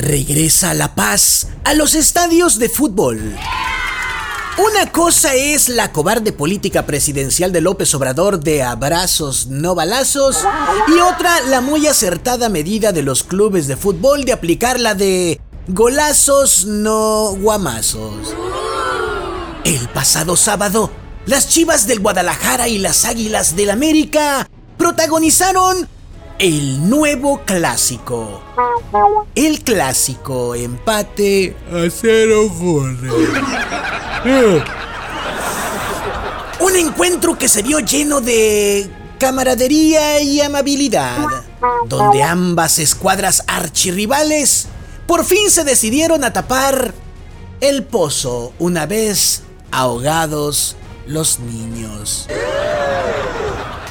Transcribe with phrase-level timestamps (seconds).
[0.00, 3.36] Regresa la paz a los estadios de fútbol.
[4.56, 10.38] Una cosa es la cobarde política presidencial de López Obrador de abrazos no balazos
[10.88, 15.38] y otra la muy acertada medida de los clubes de fútbol de aplicar la de
[15.68, 18.34] golazos no guamazos.
[19.64, 20.90] El pasado sábado,
[21.26, 24.48] las Chivas del Guadalajara y las Águilas del América
[24.78, 25.86] protagonizaron
[26.40, 28.40] el nuevo clásico.
[29.34, 33.12] El clásico empate a cero goles.
[36.60, 41.18] Un encuentro que se vio lleno de camaradería y amabilidad,
[41.86, 44.68] donde ambas escuadras archirrivales
[45.06, 46.94] por fin se decidieron a tapar
[47.60, 52.28] el pozo una vez ahogados los niños.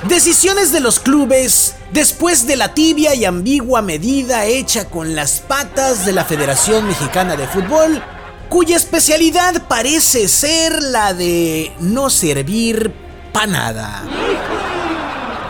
[0.07, 6.05] Decisiones de los clubes después de la tibia y ambigua medida hecha con las patas
[6.05, 8.01] de la Federación Mexicana de Fútbol,
[8.47, 12.93] cuya especialidad parece ser la de no servir
[13.33, 14.03] para nada.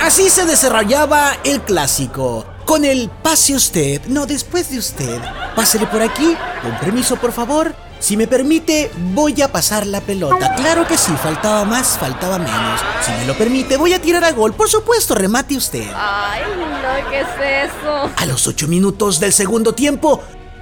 [0.02, 5.20] Así se desarrollaba el clásico, con el pase usted, no después de usted.
[5.56, 10.54] Pásele por aquí, con permiso por favor, si me permite, voy a pasar la pelota.
[10.54, 12.80] Claro que sí, faltaba más, faltaba menos.
[13.04, 14.54] Si me lo permite, voy a tirar a gol.
[14.54, 15.88] Por supuesto, remate usted.
[15.96, 18.12] Ay, no, ¿qué es eso?
[18.16, 20.22] A los ocho minutos del segundo tiempo,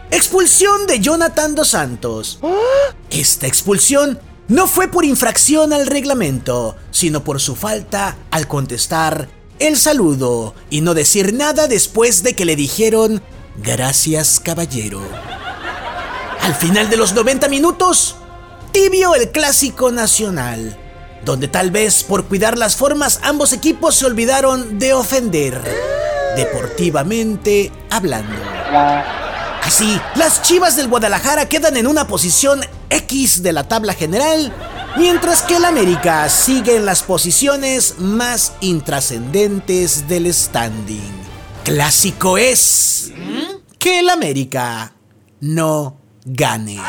[0.09, 2.39] expulsión de Jonathan Dos Santos.
[3.09, 9.28] Esta expulsión no fue por infracción al reglamento, sino por su falta al contestar
[9.59, 13.22] el saludo y no decir nada después de que le dijeron
[13.58, 15.02] gracias caballero.
[16.41, 18.16] Al final de los 90 minutos,
[18.72, 20.78] tibio el clásico nacional,
[21.25, 25.61] donde tal vez por cuidar las formas ambos equipos se olvidaron de ofender,
[26.35, 28.35] deportivamente hablando.
[29.63, 34.53] Así, las Chivas del Guadalajara quedan en una posición X de la tabla general,
[34.95, 41.12] mientras que el América sigue en las posiciones más intrascendentes del standing.
[41.63, 43.12] Clásico es
[43.78, 44.94] que el América
[45.41, 46.79] no gane.